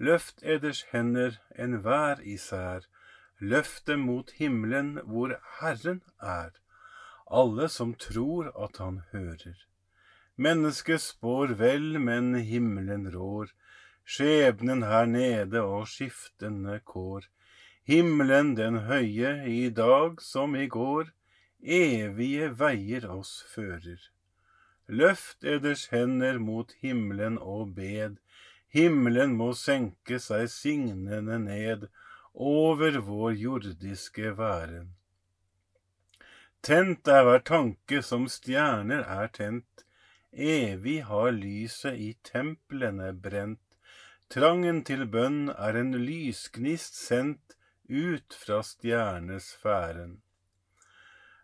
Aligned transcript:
Løft 0.00 0.42
eders 0.42 0.86
hender 0.92 1.36
enhver 1.58 2.22
især, 2.24 2.86
løft 3.38 3.86
dem 3.86 4.06
mot 4.08 4.30
himmelen 4.38 4.94
hvor 5.04 5.34
Herren 5.60 6.00
er, 6.20 6.54
alle 7.30 7.68
som 7.68 7.92
tror 7.94 8.48
at 8.64 8.80
Han 8.80 9.02
hører. 9.12 9.58
Mennesket 10.36 11.00
spår 11.04 11.52
vel, 11.60 11.98
men 12.00 12.34
himmelen 12.34 13.10
rår, 13.12 13.52
skjebnen 14.08 14.86
her 14.88 15.04
nede 15.04 15.60
og 15.60 15.84
skiftende 15.92 16.78
kår. 16.80 17.26
Himmelen 17.84 18.54
den 18.56 18.78
høye, 18.88 19.34
i 19.44 19.68
dag 19.68 20.22
som 20.24 20.56
i 20.56 20.64
går, 20.66 21.12
evige 21.60 22.48
veier 22.56 23.04
oss 23.10 23.42
fører. 23.52 24.00
Løft 24.88 25.44
eders 25.44 25.86
hender 25.92 26.40
mot 26.40 26.72
himmelen 26.80 27.36
og 27.38 27.74
bed, 27.76 28.16
himmelen 28.74 29.34
må 29.38 29.50
senke 29.58 30.20
seg 30.22 30.48
signende 30.52 31.38
ned 31.42 31.88
over 32.34 32.98
vår 33.06 33.36
jordiske 33.44 34.34
væren. 34.38 34.90
Tent 36.62 37.08
er 37.08 37.24
hver 37.24 37.42
tanke 37.48 38.02
som 38.04 38.26
stjerner 38.28 39.06
er 39.08 39.30
tent, 39.32 39.86
Evig 40.30 41.00
har 41.08 41.32
lyset 41.34 41.96
i 41.98 42.10
templene 42.22 43.10
brent, 43.24 43.64
trangen 44.30 44.84
til 44.86 45.06
bønn 45.10 45.48
er 45.50 45.78
en 45.80 45.90
lysgnist 45.98 46.94
sendt 46.94 47.56
ut 47.88 48.36
fra 48.38 48.60
stjernesfæren. 48.62 50.20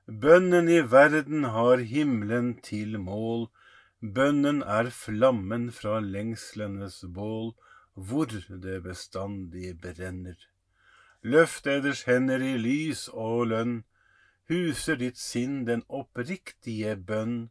Bønnen 0.06 0.68
i 0.70 0.78
verden 0.86 1.48
har 1.50 1.83
himmelen 1.83 2.61
til 2.62 3.00
mål, 3.02 3.48
bønnen 4.00 4.62
er 4.62 4.91
flammen 4.91 5.70
fra 5.72 6.00
lengslenes 6.00 7.05
bål, 7.08 7.55
hvor 7.94 8.27
det 8.27 8.83
bestandig 8.84 9.78
brenner. 9.80 10.36
Løft 11.22 11.66
eders 11.66 12.02
hender 12.06 12.42
i 12.44 12.56
lys 12.61 13.08
og 13.08 13.48
lønn, 13.52 13.77
huser 14.48 15.00
ditt 15.00 15.19
sinn 15.19 15.64
den 15.67 15.83
oppriktige 15.89 16.97
bønn, 16.97 17.50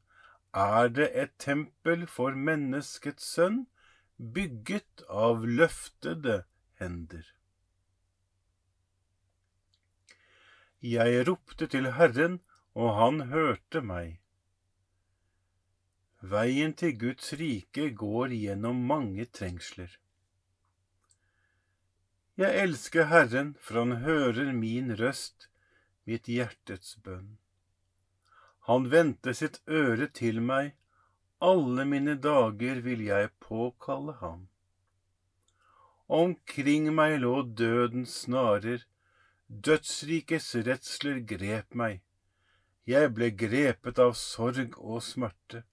er 0.53 0.88
det 0.88 1.09
et 1.13 1.33
tempel 1.41 2.05
for 2.07 2.38
menneskets 2.49 3.25
sønn, 3.35 3.66
bygget 4.16 5.03
av 5.09 5.43
løftede 5.43 6.43
hender. 6.79 7.25
Jeg 10.85 11.25
ropte 11.27 11.67
til 11.67 11.91
Herren, 11.97 12.39
og 12.75 12.93
han 12.99 13.19
hørte 13.31 13.81
meg. 13.81 14.19
Veien 16.31 16.71
til 16.73 16.95
Guds 16.97 17.33
rike 17.37 17.89
går 17.93 18.31
gjennom 18.33 18.77
mange 18.89 19.25
trengsler. 19.37 19.91
Jeg 22.41 22.61
elsker 22.63 23.05
Herren, 23.11 23.51
for 23.61 23.83
han 23.83 24.01
hører 24.05 24.49
min 24.55 24.95
røst, 24.99 25.49
mitt 26.09 26.25
hjertets 26.31 26.95
bønn. 27.05 27.35
Han 28.69 28.89
vendte 28.89 29.35
sitt 29.38 29.61
øre 29.69 30.07
til 30.22 30.41
meg, 30.41 30.73
alle 31.51 31.85
mine 31.85 32.16
dager 32.17 32.81
vil 32.88 33.05
jeg 33.05 33.29
påkalle 33.45 34.17
ham. 34.23 34.47
Omkring 36.07 36.89
meg 36.95 37.19
lå 37.21 37.35
dødens 37.61 38.17
snarer, 38.25 38.81
dødsrikets 39.47 40.55
redsler 40.66 41.21
grep 41.29 41.77
meg, 41.77 42.01
jeg 42.89 43.13
ble 43.17 43.31
grepet 43.45 44.01
av 44.01 44.17
sorg 44.17 44.75
og 44.81 45.01
smerte. 45.05 45.63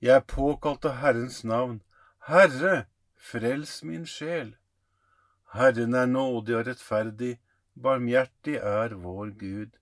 Jeg 0.00 0.26
påkalte 0.26 0.92
Herrens 1.00 1.44
navn, 1.44 1.80
Herre, 2.28 2.84
frels 3.16 3.82
min 3.82 4.06
sjel. 4.06 4.56
Herren 5.56 5.94
er 5.94 6.06
nådig 6.06 6.56
og 6.58 6.66
rettferdig, 6.66 7.38
barmhjertig 7.74 8.56
er 8.60 8.94
vår 9.00 9.32
Gud. 9.40 9.72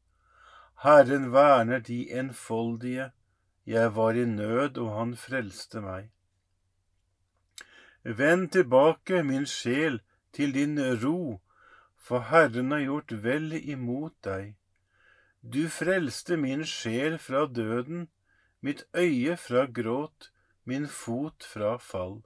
Herren 0.84 1.32
verner 1.32 1.78
de 1.78 2.10
enfoldige, 2.12 3.10
jeg 3.66 3.96
var 3.96 4.12
i 4.12 4.24
nød, 4.24 4.78
og 4.78 4.98
han 4.98 5.16
frelste 5.16 5.80
meg. 5.80 6.10
Vend 8.04 8.50
tilbake, 8.52 9.22
min 9.22 9.46
sjel, 9.46 10.02
til 10.32 10.52
din 10.54 10.78
ro, 11.02 11.40
for 11.96 12.28
Herren 12.28 12.70
har 12.70 12.84
gjort 12.84 13.14
vel 13.24 13.54
imot 13.56 14.14
deg. 14.24 14.52
Du 15.40 15.64
frelste 15.68 16.36
min 16.36 16.64
sjel 16.68 17.18
fra 17.18 17.46
døden, 17.46 18.08
mitt 18.64 18.86
øye 18.96 19.36
fra 19.36 19.66
gråt, 19.66 20.30
min 20.64 20.86
fot 20.88 21.44
fra 21.44 21.76
fall. 21.76 22.22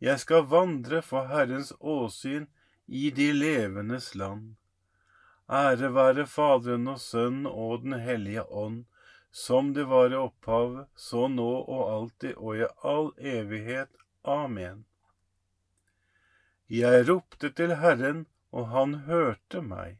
Jeg 0.00 0.20
skal 0.20 0.48
vandre 0.48 1.02
for 1.04 1.28
Herrens 1.28 1.72
åsyn 1.80 2.46
i 2.86 3.10
de 3.10 3.28
levendes 3.32 4.14
land. 4.14 4.54
Ære 5.48 5.92
være 5.94 6.26
Faderen 6.26 6.88
og 6.88 7.00
Sønnen 7.00 7.46
og 7.46 7.82
Den 7.82 7.98
hellige 8.00 8.46
ånd, 8.48 8.84
som 9.30 9.74
det 9.74 9.84
var 9.90 10.12
i 10.12 10.16
opphavet, 10.16 10.88
så 10.96 11.28
nå 11.28 11.50
og 11.60 11.82
alltid 11.92 12.34
og 12.36 12.56
i 12.62 12.68
all 12.92 13.10
evighet. 13.18 13.90
Amen. 14.24 14.84
Jeg 16.70 17.08
ropte 17.08 17.50
til 17.50 17.76
Herren, 17.76 18.26
og 18.52 18.68
han 18.72 18.94
hørte 19.08 19.60
meg. 19.60 19.98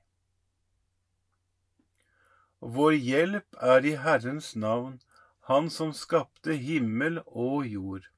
Vår 2.60 2.94
hjelp 2.96 3.58
er 3.60 3.84
i 3.84 3.96
Herrens 4.00 4.54
navn, 4.56 5.02
Han 5.50 5.70
som 5.70 5.92
skapte 5.92 6.56
himmel 6.56 7.20
og 7.26 7.66
jord. 7.68 8.10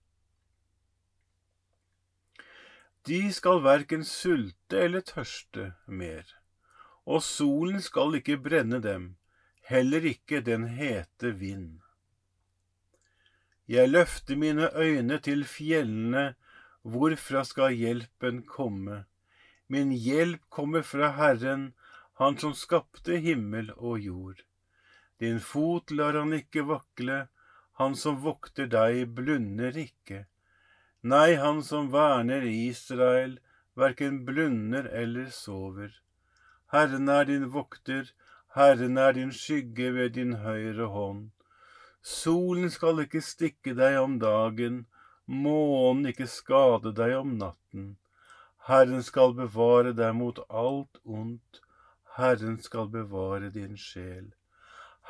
De 3.07 3.21
skal 3.33 3.63
verken 3.63 4.03
sulte 4.07 4.83
eller 4.87 5.03
tørste 5.07 5.73
mer 5.87 6.27
og 7.07 7.23
solen 7.23 7.79
skal 7.83 8.19
ikke 8.19 8.37
brenne 8.43 8.81
dem, 8.83 9.15
heller 9.71 10.05
ikke 10.11 10.43
den 10.43 10.67
hete 10.75 11.33
vind. 11.39 11.79
Jeg 13.69 13.91
løfter 13.91 14.37
mine 14.39 14.71
øyne 14.75 15.19
til 15.23 15.45
fjellene, 15.47 16.35
hvorfra 16.83 17.45
skal 17.45 17.75
hjelpen 17.75 18.43
komme? 18.47 19.05
Min 19.69 19.91
hjelp 19.93 20.43
kommer 20.51 20.83
fra 20.83 21.15
Herren, 21.19 21.75
Han 22.17 22.39
som 22.39 22.55
skapte 22.57 23.19
himmel 23.21 23.73
og 23.77 23.99
jord. 24.01 24.39
Din 25.21 25.41
fot 25.41 25.91
lar 25.91 26.15
han 26.21 26.35
ikke 26.37 26.67
vakle, 26.69 27.27
han 27.81 27.97
som 27.97 28.21
vokter 28.25 28.69
deg, 28.73 29.07
blunder 29.17 29.77
ikke. 29.81 30.25
Nei, 31.03 31.37
han 31.41 31.63
som 31.65 31.91
verner 31.93 32.45
Israel, 32.49 33.39
verken 33.77 34.25
blunder 34.29 34.89
eller 35.03 35.31
sover. 35.33 35.93
Herren 36.73 37.09
er 37.09 37.25
din 37.29 37.49
vokter, 37.53 38.13
Herren 38.57 38.99
er 38.99 39.13
din 39.13 39.33
skygge 39.33 39.91
ved 39.95 40.15
din 40.17 40.33
høyre 40.45 40.89
hånd. 40.93 41.31
Solen 42.03 42.71
skal 42.71 43.03
ikke 43.05 43.21
stikke 43.25 43.75
deg 43.77 43.99
om 44.01 44.17
dagen, 44.23 44.87
månen 45.27 46.11
ikke 46.13 46.29
skade 46.31 46.93
deg 46.97 47.17
om 47.19 47.37
natten. 47.41 47.95
Herren 48.69 49.05
skal 49.07 49.37
bevare 49.39 49.93
deg 49.95 50.17
mot 50.19 50.41
alt 50.49 51.01
ondt, 51.05 51.61
Herren 52.17 52.59
skal 52.63 52.89
bevare 52.91 53.53
din 53.55 53.77
sjel. 53.77 54.33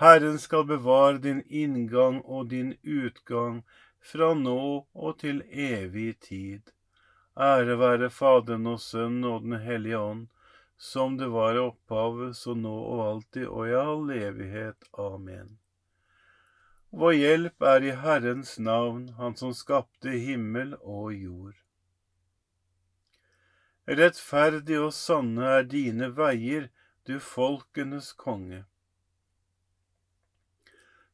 Herren 0.01 0.39
skal 0.39 0.67
bevare 0.69 1.19
din 1.19 1.43
inngang 1.49 2.21
og 2.25 2.51
din 2.53 2.75
utgang 2.83 3.63
fra 4.05 4.35
nå 4.35 4.87
og 4.95 5.19
til 5.21 5.43
evig 5.51 6.19
tid. 6.21 6.73
Ære 7.37 7.79
være 7.81 8.11
Faderen 8.11 8.67
og 8.67 8.81
Sønnen 8.81 9.25
og 9.25 9.43
Den 9.45 9.61
hellige 9.61 9.99
ånd 9.99 10.27
som 10.77 11.17
det 11.17 11.27
var 11.27 11.55
i 11.57 11.59
opphavet, 11.59 12.37
så 12.37 12.55
nå 12.55 12.75
og 12.75 13.05
alltid 13.07 13.47
og 13.47 13.69
i 13.69 13.77
all 13.81 14.11
evighet. 14.13 14.89
Amen. 14.93 15.57
Vår 16.91 17.17
hjelp 17.17 17.63
er 17.63 17.85
i 17.85 17.95
Herrens 18.03 18.59
navn, 18.59 19.09
Han 19.17 19.37
som 19.37 19.55
skapte 19.55 20.11
himmel 20.11 20.77
og 20.83 21.15
jord. 21.15 21.57
Rettferdig 23.87 24.79
og 24.83 24.93
sanne 24.93 25.51
er 25.59 25.69
dine 25.71 26.11
veier, 26.17 26.69
du 27.07 27.19
folkenes 27.23 28.13
konge. 28.13 28.65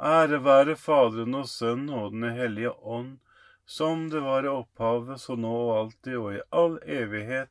Ære 0.00 0.38
være 0.44 0.76
Faderen 0.80 1.34
og 1.34 1.48
Sønnen 1.48 1.90
og 1.92 2.12
Den 2.12 2.30
hellige 2.32 2.72
ånd, 2.72 3.18
som 3.66 4.08
det 4.10 4.22
var 4.24 4.44
i 4.44 4.48
opphavet, 4.48 5.20
så 5.20 5.36
nå 5.36 5.52
og 5.52 5.74
alltid 5.78 6.16
og 6.16 6.34
i 6.34 6.40
all 6.56 6.78
evighet. 6.88 7.50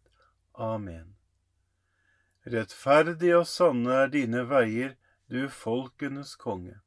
Amen. 0.57 1.13
Rettferdig 2.49 3.35
og 3.37 3.45
sanne 3.47 3.93
er 4.01 4.09
dine 4.09 4.41
veier, 4.49 4.95
du 5.29 5.45
folkenes 5.53 6.33
konge. 6.41 6.79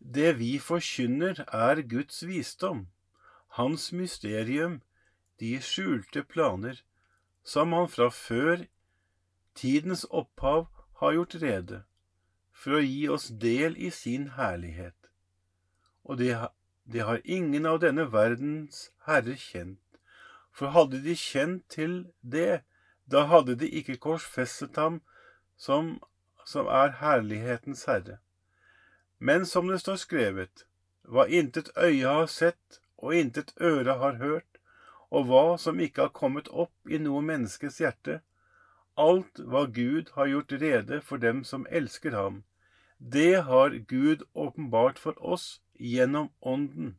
Det 0.00 0.36
vi 0.38 0.58
forkynner, 0.60 1.40
er 1.48 1.80
Guds 1.88 2.26
visdom, 2.26 2.88
Hans 3.56 3.90
mysterium, 3.92 4.82
de 5.40 5.56
skjulte 5.64 6.22
planer, 6.22 6.82
som 7.42 7.72
Han 7.72 7.88
fra 7.88 8.10
før 8.12 8.66
tidens 9.54 10.04
opphav 10.10 10.68
har 11.00 11.16
gjort 11.16 11.34
rede, 11.42 11.84
for 12.60 12.76
å 12.76 12.84
gi 12.84 13.06
oss 13.08 13.30
del 13.42 13.76
i 13.80 13.90
sin 13.94 14.32
herlighet 14.36 15.00
og 16.10 16.18
det, 16.18 16.48
det 16.84 17.00
har 17.00 17.20
ingen 17.24 17.66
av 17.66 17.78
denne 17.84 18.08
verdens 18.12 18.88
herrer 19.06 19.38
kjent. 19.38 19.78
For 20.50 20.74
hadde 20.74 20.98
de 21.04 21.14
kjent 21.14 21.68
til 21.70 21.92
det, 22.20 22.62
da 23.06 23.26
hadde 23.30 23.54
de 23.60 23.68
ikke 23.80 24.00
korsfestet 24.02 24.76
ham 24.76 25.00
som, 25.56 26.00
som 26.44 26.66
er 26.66 26.96
herlighetens 26.98 27.84
herre. 27.86 28.18
Men 29.18 29.46
som 29.46 29.68
det 29.70 29.78
står 29.84 30.00
skrevet, 30.02 30.66
hva 31.06 31.28
intet 31.28 31.70
øye 31.76 32.06
har 32.06 32.26
sett 32.26 32.80
og 32.98 33.14
intet 33.14 33.54
øre 33.60 34.00
har 34.02 34.18
hørt, 34.18 34.58
og 35.10 35.26
hva 35.30 35.44
som 35.58 35.80
ikke 35.80 36.08
har 36.08 36.14
kommet 36.14 36.50
opp 36.50 36.90
i 36.90 36.98
noe 36.98 37.22
menneskes 37.22 37.80
hjerte, 37.82 38.20
alt 38.98 39.38
hva 39.38 39.66
Gud 39.66 40.10
har 40.18 40.26
gjort 40.26 40.58
rede 40.62 41.00
for 41.00 41.22
dem 41.22 41.44
som 41.44 41.66
elsker 41.70 42.14
ham, 42.18 42.42
det 43.02 43.36
har 43.36 43.70
Gud 43.70 44.22
åpenbart 44.32 44.98
for 44.98 45.16
oss 45.24 45.60
gjennom 45.78 46.28
Ånden. 46.40 46.96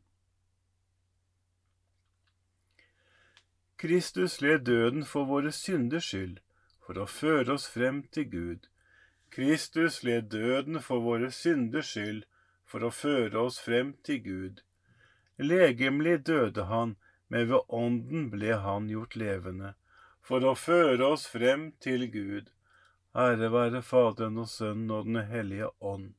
Kristus 3.76 4.40
led 4.40 4.64
døden 4.66 5.04
for 5.04 5.24
våre 5.24 5.52
synders 5.54 6.08
skyld, 6.10 6.40
for 6.82 6.98
å 6.98 7.06
føre 7.06 7.54
oss 7.54 7.68
frem 7.70 8.02
til 8.14 8.26
Gud. 8.30 8.66
Kristus 9.30 10.02
led 10.02 10.28
døden 10.34 10.82
for 10.82 11.02
våre 11.06 11.30
synders 11.30 11.94
skyld, 11.94 12.24
for 12.66 12.82
å 12.82 12.90
føre 12.90 13.38
oss 13.46 13.60
frem 13.62 13.94
til 14.02 14.18
Gud. 14.26 14.62
Legemlig 15.38 16.18
døde 16.26 16.66
han, 16.66 16.96
men 17.30 17.46
ved 17.50 17.70
Ånden 17.70 18.26
ble 18.34 18.58
han 18.66 18.90
gjort 18.90 19.14
levende, 19.16 19.74
for 20.20 20.42
å 20.42 20.56
føre 20.58 21.14
oss 21.14 21.28
frem 21.30 21.70
til 21.80 22.08
Gud. 22.10 22.50
Ære 23.14 23.52
være 23.52 23.82
Faderen 23.82 24.38
og 24.38 24.48
Sønnen 24.48 24.90
og 24.90 25.04
Den 25.04 25.16
hellige 25.28 25.66
ånd. 25.80 26.14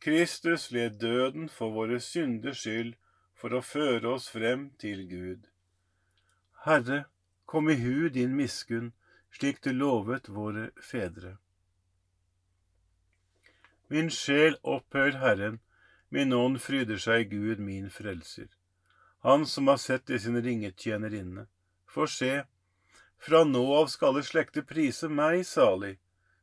Kristus 0.00 0.70
led 0.70 0.98
døden 0.98 1.48
for 1.48 1.70
våre 1.70 2.00
synders 2.00 2.58
skyld, 2.58 2.94
for 3.38 3.54
å 3.54 3.62
føre 3.62 4.16
oss 4.16 4.26
frem 4.30 4.70
til 4.82 5.04
Gud. 5.10 5.46
Herre, 6.64 7.04
kom 7.46 7.70
i 7.70 7.76
hu 7.78 8.08
din 8.08 8.34
miskunn, 8.34 8.90
slik 9.30 9.62
du 9.62 9.70
lovet 9.70 10.26
våre 10.28 10.70
fedre. 10.82 11.36
Min 13.88 14.10
sjel 14.10 14.58
opphøyer 14.62 15.20
Herren, 15.22 15.60
min 16.10 16.32
ånd 16.32 16.58
fryder 16.60 16.98
seg 16.98 17.28
i 17.28 17.30
Gud 17.36 17.62
min 17.62 17.86
frelser. 17.94 18.50
Han 19.22 19.46
som 19.46 19.70
har 19.70 19.78
sett 19.78 20.10
i 20.10 20.18
sin 20.18 20.42
ringetjenerinne. 20.42 21.46
For 21.86 22.10
se, 22.10 22.42
fra 23.18 23.44
nå 23.44 23.64
av 23.78 23.86
skal 23.86 24.12
alle 24.12 24.26
slekter 24.26 24.66
prise 24.66 25.08
meg 25.08 25.46
salig. 25.46 25.94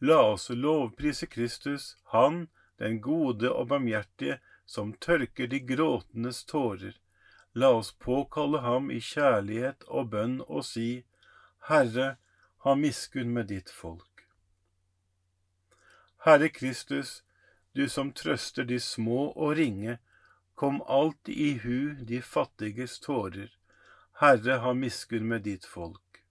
La 0.00 0.22
oss 0.32 0.50
lovprise 0.50 1.26
Kristus, 1.26 1.96
Han, 2.04 2.48
den 2.78 3.00
gode 3.00 3.50
og 3.50 3.68
barmhjertige, 3.68 4.38
som 4.66 4.92
tørker 4.92 5.46
de 5.46 5.58
gråtendes 5.60 6.44
tårer. 6.44 6.94
La 7.54 7.72
oss 7.74 7.90
påkalle 7.92 8.60
ham 8.62 8.90
i 8.94 9.00
kjærlighet 9.02 9.86
og 9.88 10.10
bønn 10.12 10.40
og 10.46 10.62
si, 10.68 11.04
Herre, 11.66 12.16
ha 12.62 12.74
miskunn 12.74 13.32
med 13.34 13.48
ditt 13.50 13.70
folk. 13.70 14.26
Herre 16.26 16.48
Kristus, 16.48 17.22
du 17.74 17.88
som 17.88 18.12
trøster 18.12 18.66
de 18.68 18.78
små 18.80 19.32
og 19.32 19.56
ringe, 19.58 19.98
kom 20.54 20.82
alltid 20.86 21.34
i 21.34 21.50
hu 21.62 21.80
de 22.06 22.20
fattiges 22.22 22.98
tårer. 23.02 23.50
Herre, 24.20 24.58
ha 24.62 24.72
miskunn 24.74 25.26
med 25.30 25.46
ditt 25.46 25.66
folk. 25.66 26.22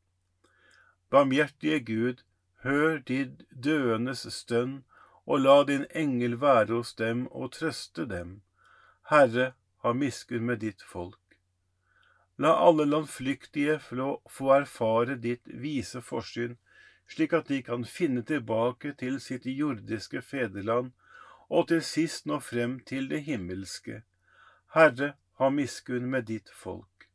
Barmhjertige 1.09 1.79
Gud, 1.79 2.23
Hør 2.65 2.97
de 2.97 3.37
døendes 3.63 4.25
stønn, 4.33 4.83
og 5.27 5.41
la 5.43 5.63
din 5.67 5.85
engel 5.93 6.39
være 6.41 6.73
hos 6.73 6.93
dem 6.97 7.27
og 7.27 7.51
trøste 7.57 8.05
dem. 8.09 8.41
Herre, 9.11 9.53
ha 9.83 9.93
miskunn 9.93 10.45
med 10.47 10.63
ditt 10.63 10.81
folk. 10.81 11.19
La 12.37 12.53
alle 12.67 12.85
landflyktige 12.85 13.79
få 13.81 14.49
erfare 14.55 15.17
ditt 15.21 15.49
vise 15.65 16.01
forsyn, 16.01 16.57
slik 17.09 17.33
at 17.33 17.47
de 17.49 17.61
kan 17.63 17.85
finne 17.85 18.21
tilbake 18.21 18.93
til 18.99 19.19
sitt 19.21 19.45
jordiske 19.45 20.21
fedreland, 20.21 20.91
og 21.49 21.69
til 21.69 21.81
sist 21.83 22.25
nå 22.27 22.39
frem 22.43 22.79
til 22.79 23.07
det 23.09 23.23
himmelske. 23.29 24.01
Herre, 24.75 25.13
ha 25.39 25.49
miskunn 25.49 26.09
med 26.11 26.27
ditt 26.27 26.49
folk. 26.49 27.07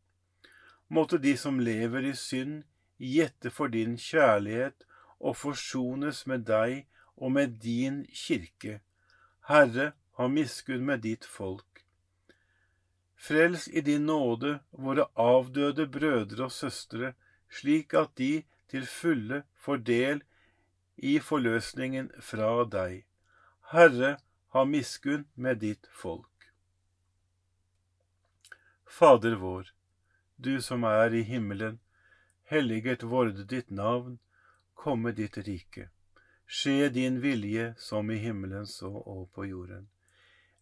Måtte 0.88 1.18
de 1.18 1.36
som 1.36 1.60
lever 1.60 2.06
i 2.08 2.14
synd, 2.16 2.62
gjette 2.98 3.50
for 3.50 3.72
din 3.72 3.98
kjærlighet 3.98 4.86
og 5.22 5.36
forsones 5.38 6.24
med 6.26 6.46
deg 6.50 6.86
og 7.16 7.32
med 7.32 7.58
din 7.62 8.02
kirke. 8.10 8.80
Herre, 9.48 9.92
ha 10.18 10.28
miskunn 10.28 10.84
med 10.86 11.04
ditt 11.06 11.24
folk. 11.24 11.84
Frels 13.16 13.68
i 13.68 13.80
din 13.86 14.06
nåde 14.06 14.58
våre 14.72 15.06
avdøde 15.14 15.86
brødre 15.86 16.48
og 16.48 16.52
søstre, 16.52 17.14
slik 17.50 17.94
at 17.94 18.16
de 18.18 18.42
til 18.68 18.86
fulle 18.86 19.42
får 19.54 19.82
del 19.86 20.22
i 20.96 21.18
forløsningen 21.22 22.10
fra 22.20 22.50
deg. 22.74 23.04
Herre, 23.72 24.16
ha 24.52 24.64
miskunn 24.64 25.24
med 25.34 25.62
ditt 25.62 25.86
folk. 25.92 26.28
Fader 28.84 29.38
vår, 29.40 29.70
du 30.36 30.60
som 30.60 30.84
er 30.84 31.14
i 31.14 31.22
himmelen, 31.24 31.78
helliget 32.44 33.06
vorde 33.08 33.46
ditt 33.48 33.70
navn 33.70 34.18
komme 34.82 35.12
ditt 35.16 35.38
rike. 35.46 35.88
Skje 36.46 36.88
din 36.88 37.20
vilje 37.22 37.74
som 37.78 38.10
i 38.10 38.18
himmelen 38.18 38.66
så 38.66 38.90
og 38.90 39.28
på 39.34 39.46
jorden. 39.46 39.86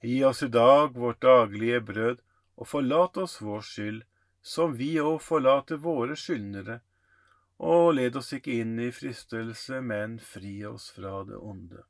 Gi 0.02 0.18
oss 0.24 0.42
i 0.42 0.48
dag 0.48 0.94
vårt 0.94 1.22
daglige 1.24 1.80
brød, 1.80 2.20
og 2.60 2.68
forlat 2.68 3.16
oss 3.16 3.40
vår 3.40 3.64
skyld, 3.64 4.02
som 4.42 4.76
vi 4.76 4.92
òg 5.00 5.18
forlater 5.24 5.80
våre 5.80 6.16
skyldnere. 6.16 6.80
og 7.60 7.94
led 7.94 8.14
oss 8.16 8.32
ikke 8.32 8.54
inn 8.62 8.78
i 8.80 8.86
fristelse, 8.88 9.80
men 9.84 10.14
fri 10.18 10.64
oss 10.64 10.86
fra 10.96 11.18
det 11.28 11.36
onde. 11.36 11.82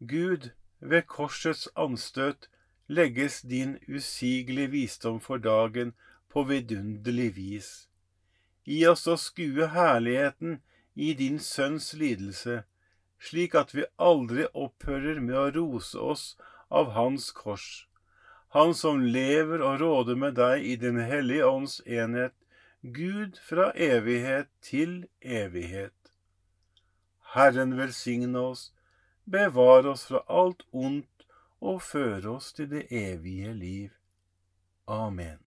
Gud, 0.00 0.50
ved 0.80 1.06
korsets 1.08 1.68
anstøt 1.74 2.50
legges 2.86 3.40
din 3.40 3.78
usigelige 3.88 4.70
visdom 4.70 5.20
for 5.20 5.38
dagen 5.38 5.94
på 6.28 6.44
vidunderlig 6.44 7.30
vis. 7.36 7.70
Gi 8.64 8.84
oss 8.88 9.06
å 9.06 9.16
skue 9.20 9.68
herligheten 9.74 10.60
i 10.94 11.12
din 11.14 11.38
sønns 11.38 11.92
lidelse, 11.94 12.62
slik 13.18 13.54
at 13.54 13.74
vi 13.76 13.88
aldri 13.96 14.46
opphører 14.52 15.20
med 15.20 15.36
å 15.36 15.50
rose 15.58 15.98
oss 15.98 16.24
av 16.68 16.94
hans 16.96 17.30
kors 17.32 17.84
han 18.54 18.74
som 18.74 19.00
lever 19.02 19.62
og 19.66 19.80
råder 19.80 20.14
med 20.14 20.36
deg 20.38 20.62
i 20.62 20.74
Den 20.78 21.00
hellige 21.02 21.46
ånds 21.46 21.80
enhet, 21.90 22.34
Gud 22.82 23.38
fra 23.42 23.72
evighet 23.74 24.46
til 24.62 25.08
evighet. 25.20 26.12
Herren 27.34 27.74
velsigne 27.74 28.38
oss, 28.38 28.68
bevare 29.26 29.90
oss 29.96 30.04
fra 30.06 30.22
alt 30.28 30.62
ondt 30.70 31.26
og 31.58 31.82
føre 31.82 32.36
oss 32.36 32.52
til 32.54 32.70
det 32.70 32.84
evige 32.94 33.56
liv. 33.58 33.90
Amen. 34.86 35.40